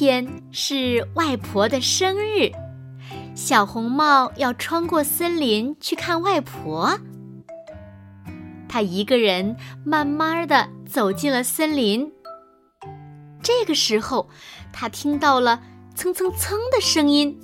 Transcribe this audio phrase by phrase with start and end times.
[0.00, 2.50] 天是外婆的生日，
[3.34, 6.98] 小红帽要穿过森林去看外婆。
[8.66, 9.54] 他一个人
[9.84, 12.10] 慢慢的走进了森林。
[13.42, 14.30] 这个时候，
[14.72, 15.60] 他听到了
[15.94, 17.38] 蹭蹭蹭的声音。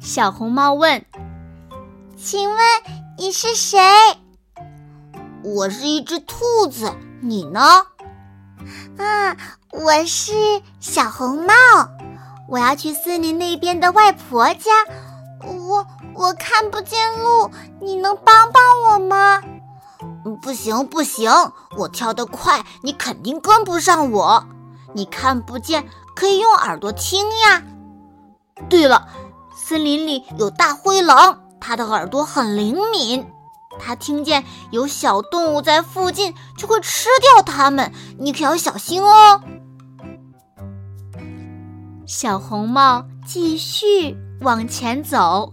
[0.00, 1.04] 小红帽问
[2.18, 2.58] ：“请问
[3.16, 3.78] 你是谁
[5.44, 7.60] ？”“我是一只兔子，你呢
[8.98, 9.36] ？”“啊。”
[9.78, 10.32] 我是
[10.80, 11.52] 小红帽，
[12.48, 14.70] 我要去森林那边的外婆家，
[15.44, 17.50] 我我看不见路，
[17.82, 19.42] 你能帮帮我吗？
[20.40, 21.30] 不行不行，
[21.76, 24.46] 我跳得快，你肯定跟不上我。
[24.94, 27.62] 你看不见，可以用耳朵听呀。
[28.70, 29.06] 对了，
[29.54, 33.30] 森林里有大灰狼，它的耳朵很灵敏。
[33.78, 39.42] 它听见有小动物在附近，就会吃掉它们，你可要小心哦。
[42.06, 45.52] 小红帽继续往前走。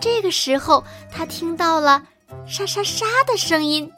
[0.00, 0.82] 这个时候，
[1.12, 2.02] 他听到了
[2.46, 3.92] 沙沙沙的声音。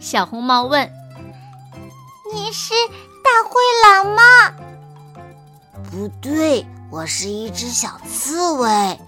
[0.00, 0.90] 小红帽问
[2.32, 2.72] ：“你是
[3.22, 4.22] 大灰狼吗
[5.90, 8.98] ？”“不对，我是一只小刺猬。”“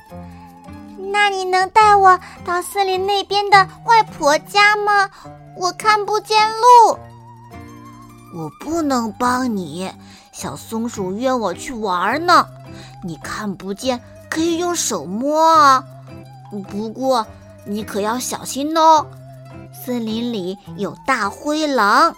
[1.10, 5.08] 那你能带我到森林那边的外婆家吗？
[5.56, 6.98] 我看不见路。
[8.34, 9.90] ”“我不能帮你。”
[10.32, 12.46] 小松鼠约我去玩呢，
[13.04, 14.00] 你看不见，
[14.30, 15.84] 可以用手摸啊。
[16.70, 17.26] 不过
[17.66, 19.06] 你可要小心哦，
[19.84, 22.14] 森林里有大灰狼，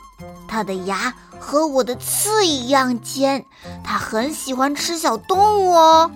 [0.47, 3.45] 它的牙和我的刺一样尖，
[3.83, 6.11] 它很喜欢吃小动物哦。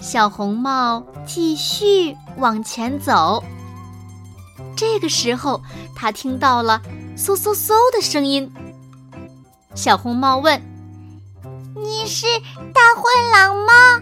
[0.00, 3.42] 小红帽继续往前走，
[4.78, 5.60] 这个时候
[5.96, 6.80] 他听到了
[7.16, 8.52] 嗖嗖嗖的声音。
[9.74, 10.62] 小红帽问
[11.74, 12.26] ：“你是
[12.72, 13.02] 大灰
[13.32, 14.00] 狼吗？”“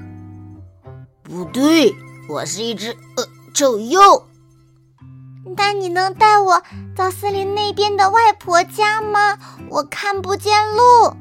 [1.24, 1.94] 不对，
[2.28, 4.26] 我是一只呃臭鼬。
[5.56, 6.62] ”“那你能带我
[6.94, 9.38] 到森林那边的外婆家吗？
[9.70, 11.16] 我看不见路。”“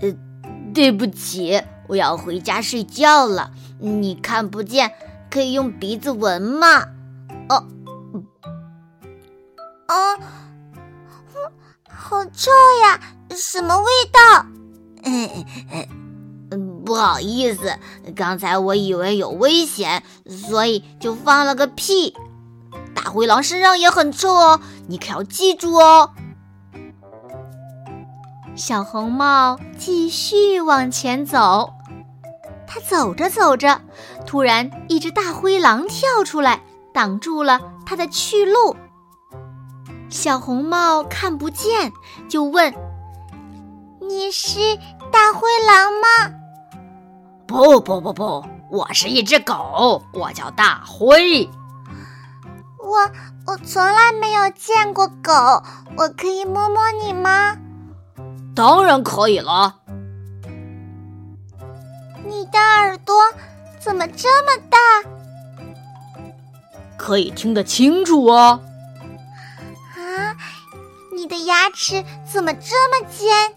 [0.00, 0.14] 呃，
[0.72, 3.50] 对不起，我要回家睡觉了。
[3.80, 4.92] 你看不见，
[5.28, 6.86] 可以用鼻子闻吗
[7.50, 7.66] ？”“哦，
[9.88, 10.16] 啊，
[11.88, 12.50] 好臭
[12.82, 13.00] 呀！”
[13.36, 14.46] 什么味道？
[15.04, 17.78] 嗯，不好意思，
[18.14, 22.14] 刚才我以为有危险，所以就放了个屁。
[22.94, 26.10] 大灰狼身上也很臭哦，你可要记住哦。
[28.54, 31.72] 小红帽继续往前走，
[32.66, 33.80] 他走着走着，
[34.26, 36.62] 突然一只大灰狼跳出来，
[36.92, 38.76] 挡住了他的去路。
[40.08, 41.92] 小红帽看不见，
[42.28, 42.74] 就问。
[44.00, 44.58] 你是
[45.12, 46.34] 大灰狼吗？
[47.46, 51.48] 不不不不，我是一只狗，我叫大灰。
[52.78, 53.10] 我
[53.46, 55.32] 我从来没有见过狗，
[55.96, 57.56] 我可以摸摸你吗？
[58.54, 59.76] 当然可以了。
[62.26, 63.14] 你的耳朵
[63.78, 64.78] 怎么这么大？
[66.96, 68.60] 可以听得清楚哦。
[71.18, 73.52] 啊，你的牙齿怎么这么尖？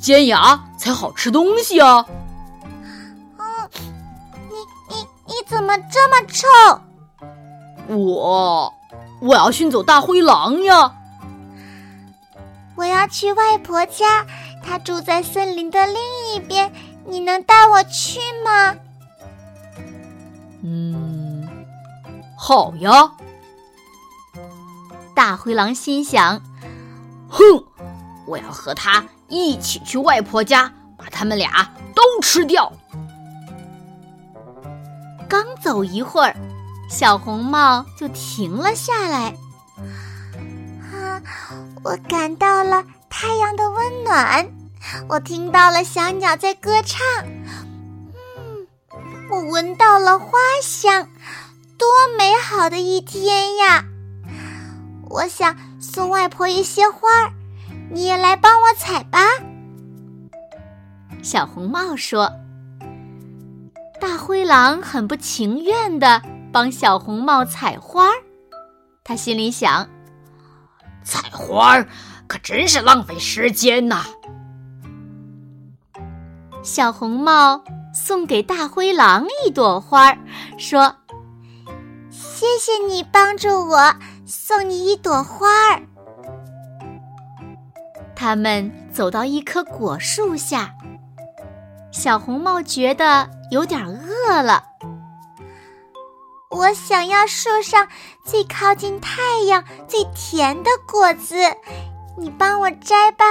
[0.00, 2.06] 尖牙才好吃东西啊！
[3.38, 3.68] 嗯，
[4.48, 4.56] 你
[4.88, 6.46] 你你怎么这么臭？
[7.88, 8.72] 我
[9.20, 10.94] 我要训走大灰狼呀！
[12.76, 14.24] 我要去外婆家，
[14.64, 15.96] 她住在森林的另
[16.34, 16.72] 一边，
[17.04, 18.76] 你能带我去吗？
[20.62, 21.66] 嗯，
[22.38, 23.10] 好呀。
[25.22, 26.42] 大灰狼心想：
[27.28, 27.44] 哼，
[28.26, 29.04] 我要和他。
[29.28, 32.72] 一起去外婆家，把他们俩都吃掉。
[35.28, 36.34] 刚走一会儿，
[36.90, 39.36] 小红帽就停了下来。
[40.92, 41.22] 啊，
[41.84, 44.48] 我感到了太阳的温暖，
[45.08, 47.00] 我听到了小鸟在歌唱。
[47.24, 48.66] 嗯，
[49.30, 50.26] 我闻到了花
[50.60, 51.08] 香，
[51.78, 51.86] 多
[52.18, 53.84] 美好的一天呀！
[55.12, 57.32] 我想送外婆一些花儿，
[57.90, 59.18] 你也来帮我采吧。”
[61.22, 62.32] 小红帽说。
[64.00, 66.20] 大灰狼很不情愿地
[66.52, 68.14] 帮小红帽采花儿，
[69.04, 69.88] 他心里想
[71.04, 71.86] ：“采花儿
[72.26, 74.04] 可真是浪费时间呐。”
[76.64, 77.62] 小红帽
[77.94, 80.16] 送给大灰狼一朵花，
[80.58, 80.96] 说
[82.10, 83.94] ：“谢谢你帮助我，
[84.34, 85.82] 送你一朵花儿。”
[88.16, 90.74] 他们走到一棵果树下，
[91.92, 94.64] 小红帽觉得有点饿了。
[96.50, 97.88] 我想要树上
[98.24, 101.36] 最靠近太阳、最甜的果子，
[102.16, 103.24] 你帮我摘吧。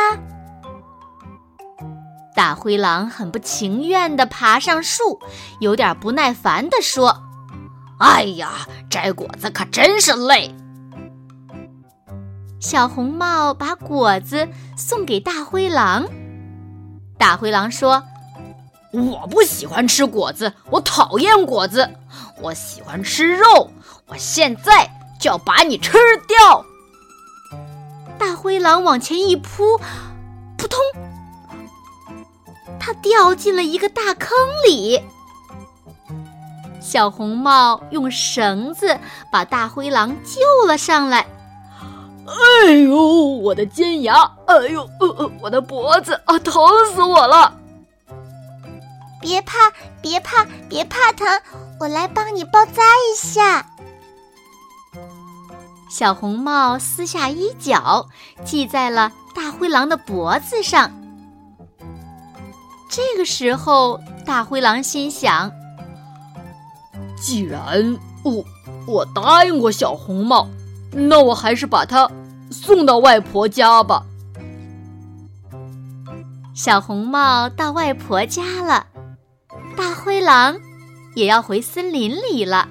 [2.36, 5.20] 大灰狼很不情愿地爬上树，
[5.60, 7.24] 有点不耐烦地说
[8.00, 10.56] ：“哎呀，摘果子可真是累。”
[12.62, 14.48] 小红帽把果子
[14.78, 16.06] 送给大灰狼。
[17.18, 18.04] 大灰狼说
[18.94, 21.90] ：“我不喜欢吃果子，我讨厌果子，
[22.40, 23.72] 我喜欢吃肉。
[24.06, 25.98] 我现在就要把你吃
[26.28, 26.64] 掉。”
[28.20, 29.80] 大灰狼往前一扑，
[30.56, 30.80] 扑通。
[32.80, 34.38] 他掉进了一个大坑
[34.68, 35.02] 里，
[36.80, 39.00] 小红帽用绳子
[39.32, 41.26] 把大灰狼救了上来。
[42.28, 44.16] 哎呦，我的尖牙！
[44.46, 46.54] 哎呦，呃呃我的脖子啊，疼
[46.94, 47.58] 死我了！
[49.20, 49.72] 别怕，
[50.02, 51.28] 别怕，别怕疼，
[51.80, 53.68] 我来帮你包扎一下。
[55.90, 58.08] 小红帽撕下衣角，
[58.46, 60.92] 系在了大灰狼的脖子上。
[62.90, 65.52] 这个时候，大灰狼心想
[67.20, 68.44] ：“既然我
[68.88, 70.48] 我答应过小红帽，
[70.92, 72.10] 那我还是把它
[72.50, 74.06] 送到外婆家吧。”
[76.54, 78.86] 小红帽到外婆家了，
[79.76, 80.60] 大灰狼
[81.16, 82.70] 也要回森林里了。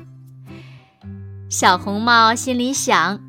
[1.49, 3.21] 小红帽心里想：“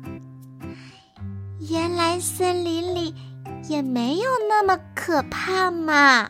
[1.68, 3.14] 原来森林里
[3.68, 6.28] 也没有那么可怕嘛。”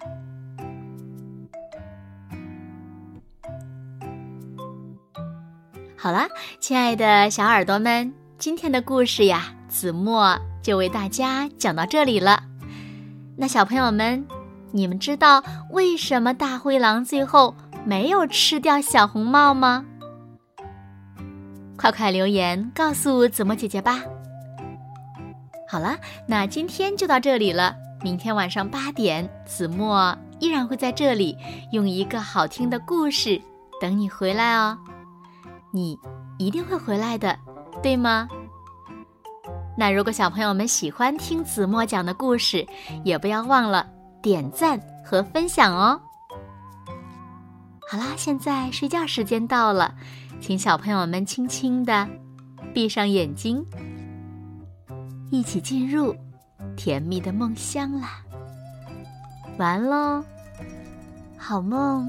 [5.98, 6.26] 好啦，
[6.58, 12.42] 亲爱的小耳朵们，今天的故事呀，子墨就为大家讲到这里了。
[13.36, 14.26] 那小朋友们，
[14.72, 15.40] 你们知道
[15.70, 17.54] 为什么大灰狼最后
[17.84, 19.86] 没有吃掉小红帽吗？
[21.76, 24.00] 快快留言告诉子墨姐姐吧。
[25.68, 25.96] 好了，
[26.26, 27.76] 那今天就到这里了。
[28.02, 31.38] 明天晚上八点，子墨依然会在这里
[31.70, 33.40] 用一个好听的故事
[33.80, 34.76] 等你回来哦。
[35.70, 35.96] 你
[36.38, 37.38] 一定会回来的，
[37.80, 38.28] 对吗？
[39.76, 42.66] 那如果小朋友们喜欢听子墨讲的故事，
[43.04, 43.88] 也不要忘了
[44.20, 46.00] 点赞和分享哦。
[47.90, 49.94] 好啦，现在睡觉时间到了，
[50.40, 52.06] 请小朋友们轻轻的
[52.74, 53.64] 闭上眼睛，
[55.30, 56.14] 一起进入
[56.76, 58.22] 甜蜜的梦乡啦。
[59.58, 60.22] 完喽，
[61.38, 62.08] 好梦。